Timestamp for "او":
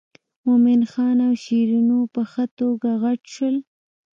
1.27-1.33